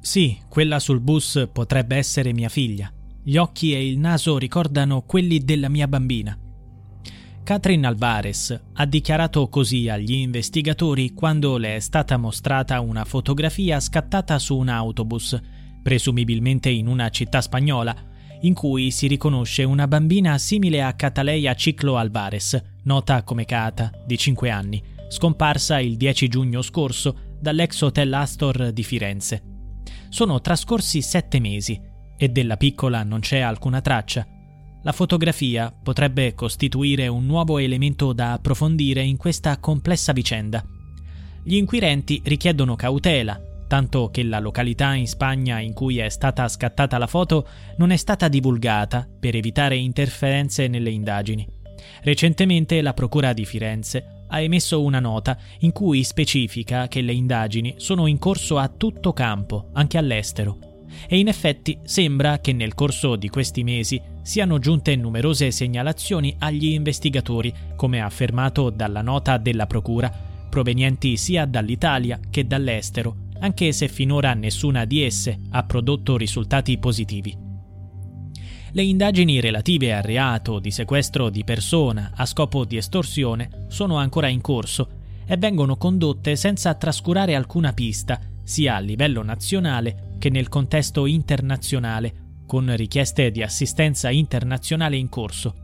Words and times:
Sì, 0.00 0.38
quella 0.48 0.78
sul 0.78 1.00
bus 1.00 1.48
potrebbe 1.52 1.96
essere 1.96 2.32
mia 2.32 2.48
figlia. 2.48 2.90
Gli 3.22 3.36
occhi 3.36 3.74
e 3.74 3.86
il 3.86 3.98
naso 3.98 4.38
ricordano 4.38 5.02
quelli 5.02 5.40
della 5.40 5.68
mia 5.68 5.86
bambina. 5.88 6.38
Catherine 7.42 7.86
Alvarez 7.86 8.58
ha 8.74 8.84
dichiarato 8.84 9.48
così 9.48 9.88
agli 9.88 10.12
investigatori 10.12 11.14
quando 11.14 11.56
le 11.56 11.76
è 11.76 11.80
stata 11.80 12.16
mostrata 12.16 12.80
una 12.80 13.04
fotografia 13.04 13.80
scattata 13.80 14.38
su 14.38 14.56
un 14.56 14.68
autobus, 14.68 15.38
presumibilmente 15.82 16.68
in 16.68 16.86
una 16.86 17.08
città 17.08 17.40
spagnola, 17.40 17.96
in 18.42 18.54
cui 18.54 18.90
si 18.90 19.06
riconosce 19.06 19.64
una 19.64 19.88
bambina 19.88 20.36
simile 20.38 20.82
a 20.82 20.92
Cataleya 20.92 21.54
Ciclo 21.54 21.96
Alvarez, 21.96 22.62
nota 22.84 23.22
come 23.22 23.46
Cata, 23.46 23.90
di 24.06 24.18
5 24.18 24.50
anni, 24.50 24.82
scomparsa 25.08 25.80
il 25.80 25.96
10 25.96 26.28
giugno 26.28 26.60
scorso 26.62 27.36
dall'ex 27.40 27.80
hotel 27.80 28.12
Astor 28.12 28.72
di 28.72 28.82
Firenze. 28.82 29.47
Sono 30.08 30.40
trascorsi 30.40 31.02
sette 31.02 31.38
mesi 31.38 31.80
e 32.16 32.28
della 32.28 32.56
piccola 32.56 33.02
non 33.02 33.20
c'è 33.20 33.40
alcuna 33.40 33.80
traccia. 33.80 34.26
La 34.82 34.92
fotografia 34.92 35.70
potrebbe 35.70 36.34
costituire 36.34 37.08
un 37.08 37.26
nuovo 37.26 37.58
elemento 37.58 38.12
da 38.12 38.32
approfondire 38.32 39.02
in 39.02 39.16
questa 39.16 39.58
complessa 39.58 40.12
vicenda. 40.12 40.64
Gli 41.42 41.56
inquirenti 41.56 42.20
richiedono 42.24 42.74
cautela, 42.74 43.40
tanto 43.68 44.08
che 44.10 44.22
la 44.22 44.38
località 44.38 44.94
in 44.94 45.06
Spagna 45.06 45.60
in 45.60 45.74
cui 45.74 45.98
è 45.98 46.08
stata 46.08 46.48
scattata 46.48 46.96
la 46.96 47.06
foto 47.06 47.46
non 47.76 47.90
è 47.90 47.96
stata 47.96 48.28
divulgata 48.28 49.06
per 49.20 49.36
evitare 49.36 49.76
interferenze 49.76 50.68
nelle 50.68 50.90
indagini. 50.90 51.46
Recentemente 52.02 52.80
la 52.80 52.94
Procura 52.94 53.32
di 53.32 53.44
Firenze 53.44 54.17
ha 54.28 54.40
emesso 54.40 54.82
una 54.82 55.00
nota 55.00 55.36
in 55.60 55.72
cui 55.72 56.04
specifica 56.04 56.88
che 56.88 57.00
le 57.00 57.12
indagini 57.12 57.74
sono 57.76 58.06
in 58.06 58.18
corso 58.18 58.58
a 58.58 58.68
tutto 58.68 59.12
campo, 59.12 59.68
anche 59.72 59.98
all'estero. 59.98 60.58
E 61.06 61.18
in 61.18 61.28
effetti 61.28 61.78
sembra 61.84 62.38
che 62.38 62.52
nel 62.52 62.74
corso 62.74 63.16
di 63.16 63.28
questi 63.28 63.62
mesi 63.62 64.00
siano 64.22 64.58
giunte 64.58 64.96
numerose 64.96 65.50
segnalazioni 65.50 66.34
agli 66.38 66.66
investigatori, 66.66 67.52
come 67.76 68.00
affermato 68.00 68.70
dalla 68.70 69.02
nota 69.02 69.36
della 69.38 69.66
Procura, 69.66 70.10
provenienti 70.48 71.16
sia 71.16 71.44
dall'Italia 71.44 72.18
che 72.30 72.46
dall'estero, 72.46 73.26
anche 73.40 73.72
se 73.72 73.88
finora 73.88 74.34
nessuna 74.34 74.84
di 74.84 75.02
esse 75.02 75.38
ha 75.50 75.62
prodotto 75.64 76.16
risultati 76.16 76.78
positivi. 76.78 77.47
Le 78.72 78.82
indagini 78.82 79.40
relative 79.40 79.94
al 79.94 80.02
reato 80.02 80.58
di 80.58 80.70
sequestro 80.70 81.30
di 81.30 81.42
persona 81.42 82.12
a 82.14 82.26
scopo 82.26 82.66
di 82.66 82.76
estorsione 82.76 83.64
sono 83.68 83.96
ancora 83.96 84.28
in 84.28 84.42
corso 84.42 84.88
e 85.26 85.38
vengono 85.38 85.76
condotte 85.76 86.36
senza 86.36 86.74
trascurare 86.74 87.34
alcuna 87.34 87.72
pista, 87.72 88.20
sia 88.42 88.76
a 88.76 88.80
livello 88.80 89.22
nazionale 89.22 90.16
che 90.18 90.28
nel 90.28 90.48
contesto 90.48 91.06
internazionale, 91.06 92.26
con 92.46 92.74
richieste 92.76 93.30
di 93.30 93.42
assistenza 93.42 94.10
internazionale 94.10 94.96
in 94.96 95.08
corso. 95.08 95.54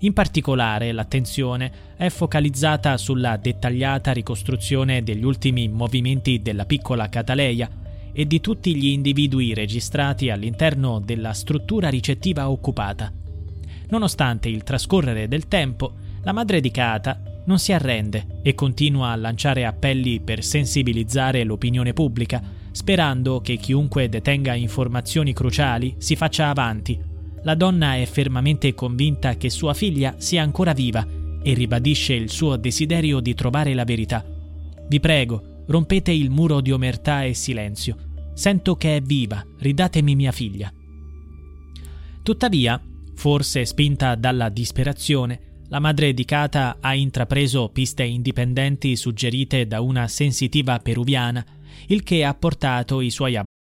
In 0.00 0.12
particolare 0.12 0.92
l'attenzione 0.92 1.94
è 1.96 2.10
focalizzata 2.10 2.98
sulla 2.98 3.38
dettagliata 3.38 4.12
ricostruzione 4.12 5.02
degli 5.02 5.24
ultimi 5.24 5.68
movimenti 5.68 6.42
della 6.42 6.66
piccola 6.66 7.08
Cataleia 7.08 7.83
e 8.14 8.26
di 8.26 8.40
tutti 8.40 8.74
gli 8.76 8.86
individui 8.86 9.52
registrati 9.52 10.30
all'interno 10.30 11.00
della 11.00 11.32
struttura 11.32 11.88
ricettiva 11.88 12.48
occupata. 12.48 13.12
Nonostante 13.88 14.48
il 14.48 14.62
trascorrere 14.62 15.28
del 15.28 15.48
tempo, 15.48 15.92
la 16.22 16.32
madre 16.32 16.60
di 16.60 16.70
Kata 16.70 17.20
non 17.46 17.58
si 17.58 17.72
arrende 17.72 18.40
e 18.42 18.54
continua 18.54 19.10
a 19.10 19.16
lanciare 19.16 19.66
appelli 19.66 20.20
per 20.20 20.42
sensibilizzare 20.42 21.44
l'opinione 21.44 21.92
pubblica, 21.92 22.42
sperando 22.70 23.40
che 23.40 23.56
chiunque 23.56 24.08
detenga 24.08 24.54
informazioni 24.54 25.32
cruciali 25.32 25.96
si 25.98 26.16
faccia 26.16 26.48
avanti. 26.48 26.98
La 27.42 27.54
donna 27.54 27.96
è 27.96 28.06
fermamente 28.06 28.72
convinta 28.74 29.36
che 29.36 29.50
sua 29.50 29.74
figlia 29.74 30.14
sia 30.16 30.42
ancora 30.42 30.72
viva 30.72 31.06
e 31.42 31.52
ribadisce 31.52 32.14
il 32.14 32.30
suo 32.30 32.56
desiderio 32.56 33.20
di 33.20 33.34
trovare 33.34 33.74
la 33.74 33.84
verità. 33.84 34.24
Vi 34.88 35.00
prego, 35.00 35.53
Rompete 35.66 36.12
il 36.12 36.30
muro 36.30 36.60
di 36.60 36.72
omertà 36.72 37.24
e 37.24 37.34
silenzio. 37.34 37.96
Sento 38.34 38.76
che 38.76 38.96
è 38.96 39.00
viva, 39.00 39.44
ridatemi 39.58 40.14
mia 40.14 40.32
figlia. 40.32 40.72
Tuttavia, 42.22 42.80
forse 43.14 43.64
spinta 43.64 44.14
dalla 44.14 44.48
disperazione, 44.48 45.62
la 45.68 45.78
madre 45.78 46.12
di 46.12 46.24
Kata 46.24 46.78
ha 46.80 46.94
intrapreso 46.94 47.68
piste 47.68 48.02
indipendenti 48.02 48.96
suggerite 48.96 49.66
da 49.66 49.80
una 49.80 50.08
sensitiva 50.08 50.78
peruviana, 50.78 51.44
il 51.86 52.02
che 52.02 52.24
ha 52.24 52.34
portato 52.34 53.00
i 53.00 53.10
suoi 53.10 53.36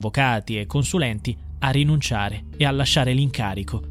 Avvocati 0.00 0.56
e 0.56 0.66
consulenti 0.66 1.36
a 1.58 1.70
rinunciare 1.70 2.44
e 2.56 2.64
a 2.64 2.70
lasciare 2.70 3.12
l'incarico. 3.12 3.82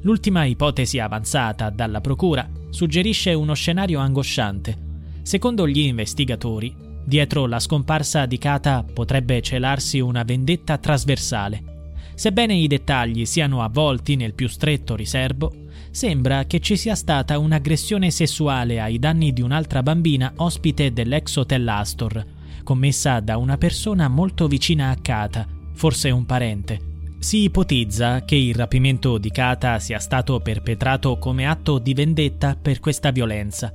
L'ultima 0.00 0.44
ipotesi 0.44 0.98
avanzata 0.98 1.68
dalla 1.68 2.00
Procura 2.00 2.48
suggerisce 2.70 3.34
uno 3.34 3.52
scenario 3.52 4.00
angosciante. 4.00 4.78
Secondo 5.20 5.68
gli 5.68 5.80
investigatori, 5.80 6.74
dietro 7.04 7.44
la 7.44 7.60
scomparsa 7.60 8.24
di 8.24 8.38
Kata 8.38 8.82
potrebbe 8.82 9.42
celarsi 9.42 10.00
una 10.00 10.22
vendetta 10.22 10.78
trasversale. 10.78 11.90
Sebbene 12.14 12.54
i 12.54 12.66
dettagli 12.66 13.26
siano 13.26 13.62
avvolti 13.62 14.16
nel 14.16 14.32
più 14.32 14.48
stretto 14.48 14.96
riservo, 14.96 15.52
sembra 15.90 16.46
che 16.46 16.60
ci 16.60 16.76
sia 16.76 16.94
stata 16.94 17.38
un'aggressione 17.38 18.10
sessuale 18.10 18.80
ai 18.80 18.98
danni 18.98 19.34
di 19.34 19.42
un'altra 19.42 19.82
bambina 19.82 20.32
ospite 20.36 20.94
dell'ex 20.94 21.36
hotel 21.36 21.68
Astor, 21.68 22.24
commessa 22.62 23.20
da 23.20 23.36
una 23.36 23.56
persona 23.56 24.08
molto 24.08 24.46
vicina 24.46 24.90
a 24.90 24.96
Kata, 25.00 25.46
forse 25.74 26.10
un 26.10 26.26
parente. 26.26 26.90
Si 27.18 27.44
ipotizza 27.44 28.24
che 28.24 28.34
il 28.34 28.54
rapimento 28.54 29.16
di 29.16 29.30
Kata 29.30 29.78
sia 29.78 30.00
stato 30.00 30.40
perpetrato 30.40 31.18
come 31.18 31.46
atto 31.46 31.78
di 31.78 31.94
vendetta 31.94 32.56
per 32.60 32.80
questa 32.80 33.12
violenza. 33.12 33.72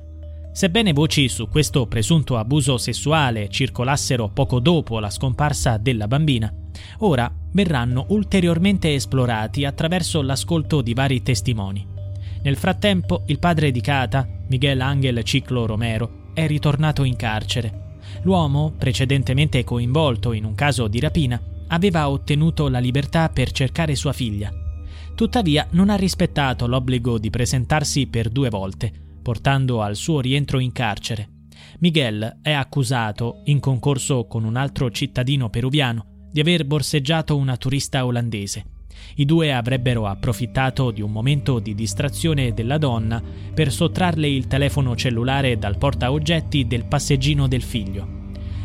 Sebbene 0.52 0.92
voci 0.92 1.28
su 1.28 1.48
questo 1.48 1.86
presunto 1.86 2.36
abuso 2.36 2.76
sessuale 2.76 3.48
circolassero 3.48 4.28
poco 4.28 4.60
dopo 4.60 4.98
la 4.98 5.08
scomparsa 5.08 5.78
della 5.78 6.06
bambina, 6.06 6.52
ora 6.98 7.32
verranno 7.52 8.04
ulteriormente 8.08 8.92
esplorati 8.92 9.64
attraverso 9.64 10.20
l'ascolto 10.20 10.82
di 10.82 10.92
vari 10.92 11.22
testimoni. 11.22 11.86
Nel 12.42 12.56
frattempo, 12.56 13.22
il 13.26 13.38
padre 13.38 13.70
di 13.70 13.80
Kata, 13.80 14.28
Miguel 14.48 14.80
Angel 14.80 15.22
Ciclo 15.22 15.64
Romero, 15.64 16.26
è 16.34 16.46
ritornato 16.46 17.02
in 17.04 17.16
carcere 17.16 17.86
L'uomo, 18.22 18.72
precedentemente 18.76 19.64
coinvolto 19.64 20.32
in 20.32 20.44
un 20.44 20.54
caso 20.54 20.88
di 20.88 21.00
rapina, 21.00 21.40
aveva 21.68 22.08
ottenuto 22.08 22.68
la 22.68 22.78
libertà 22.78 23.28
per 23.28 23.50
cercare 23.52 23.94
sua 23.94 24.12
figlia. 24.12 24.52
Tuttavia 25.14 25.66
non 25.70 25.90
ha 25.90 25.96
rispettato 25.96 26.66
l'obbligo 26.66 27.18
di 27.18 27.30
presentarsi 27.30 28.06
per 28.06 28.28
due 28.28 28.48
volte, 28.48 28.92
portando 29.22 29.82
al 29.82 29.96
suo 29.96 30.20
rientro 30.20 30.58
in 30.58 30.72
carcere. 30.72 31.28
Miguel 31.80 32.38
è 32.42 32.52
accusato, 32.52 33.42
in 33.44 33.60
concorso 33.60 34.26
con 34.26 34.44
un 34.44 34.56
altro 34.56 34.90
cittadino 34.90 35.50
peruviano, 35.50 36.26
di 36.30 36.40
aver 36.40 36.64
borseggiato 36.64 37.36
una 37.36 37.56
turista 37.56 38.04
olandese. 38.04 38.77
I 39.16 39.24
due 39.24 39.52
avrebbero 39.52 40.06
approfittato 40.06 40.90
di 40.90 41.02
un 41.02 41.10
momento 41.10 41.58
di 41.58 41.74
distrazione 41.74 42.54
della 42.54 42.78
donna 42.78 43.22
per 43.52 43.72
sottrarle 43.72 44.28
il 44.28 44.46
telefono 44.46 44.94
cellulare 44.94 45.58
dal 45.58 45.78
portaoggetti 45.78 46.66
del 46.66 46.84
passeggino 46.84 47.48
del 47.48 47.62
figlio. 47.62 48.16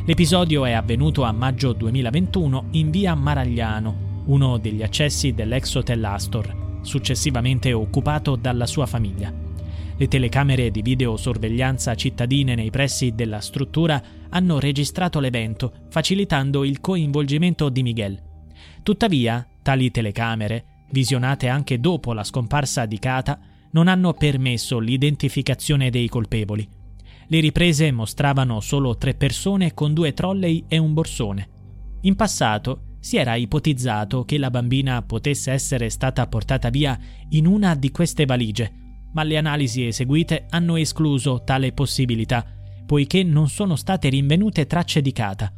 L'episodio 0.06 0.65
è 0.65 0.74
avvenuto 0.74 1.24
a 1.24 1.31
maggio 1.31 1.74
2021 1.74 2.65
in 2.71 2.91
via 2.91 3.15
Maragliano, 3.15 4.24
uno 4.25 4.57
degli 4.57 4.83
accessi 4.83 5.33
dell'ex 5.33 5.75
hotel 5.75 6.03
Astor, 6.03 6.79
successivamente 6.81 7.71
occupato 7.71 8.36
dalla 8.36 8.65
sua 8.65 8.86
famiglia. 8.86 9.33
Le 9.95 10.07
telecamere 10.07 10.71
di 10.71 10.81
videosorveglianza 10.81 11.95
cittadine 11.95 12.56
nei 12.56 12.69
pressi 12.69 13.13
della 13.13 13.39
struttura 13.39 14.01
hanno 14.29 14.59
registrato 14.59 15.19
l'evento, 15.19 15.71
facilitando 15.89 16.63
il 16.63 16.81
coinvolgimento 16.81 17.69
di 17.69 17.83
Miguel. 17.83 18.19
Tuttavia, 18.81 19.47
tali 19.63 19.89
telecamere, 19.89 20.86
visionate 20.92 21.48
anche 21.48 21.80
dopo 21.80 22.13
la 22.13 22.24
scomparsa 22.24 22.86
di 22.86 23.00
Kata, 23.00 23.39
non 23.71 23.88
hanno 23.88 24.13
permesso 24.13 24.77
l'identificazione 24.77 25.89
dei 25.89 26.07
colpevoli. 26.07 26.69
Le 27.27 27.39
riprese 27.39 27.92
mostravano 27.92 28.60
solo 28.60 28.95
tre 28.98 29.15
persone 29.15 29.74
con 29.74 29.95
due 29.95 30.13
trolley 30.13 30.65
e 30.68 30.77
un 30.77 30.94
borsone. 30.94 31.50
In 32.01 32.15
passato 32.15 32.98
si 33.00 33.18
era 33.18 33.33
ipotizzato 33.36 34.24
che 34.24 34.38
la 34.38 34.51
bambina 34.51 35.01
potesse 35.01 35.51
essere 35.51 35.89
stata 35.89 36.27
portata 36.27 36.69
via 36.69 36.98
in 37.30 37.48
una 37.48 37.74
di 37.74 37.89
queste 37.89 38.25
valigie, 38.25 38.71
ma 39.13 39.24
le 39.24 39.38
analisi 39.38 39.88
eseguite 39.88 40.45
hanno 40.50 40.75
escluso 40.75 41.42
tale 41.44 41.71
possibilità, 41.71 42.45
poiché 42.86 43.24
non 43.24 43.50
sono 43.50 43.75
state 43.75 44.10
rinvenute 44.10 44.68
tracce 44.68 45.01
di 45.01 45.12
Kata. 45.12 45.51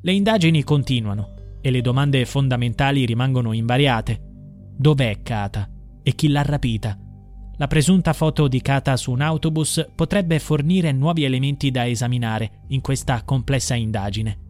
Le 0.00 0.12
indagini 0.12 0.64
continuano 0.64 1.38
e 1.60 1.70
le 1.70 1.80
domande 1.80 2.24
fondamentali 2.24 3.04
rimangono 3.04 3.52
invariate. 3.52 4.20
Dov'è 4.76 5.22
Kata? 5.22 5.68
E 6.02 6.14
chi 6.14 6.28
l'ha 6.28 6.42
rapita? 6.42 6.98
La 7.56 7.66
presunta 7.66 8.14
foto 8.14 8.48
di 8.48 8.62
Kata 8.62 8.96
su 8.96 9.10
un 9.10 9.20
autobus 9.20 9.86
potrebbe 9.94 10.38
fornire 10.38 10.92
nuovi 10.92 11.24
elementi 11.24 11.70
da 11.70 11.86
esaminare 11.86 12.62
in 12.68 12.80
questa 12.80 13.22
complessa 13.22 13.74
indagine. 13.74 14.49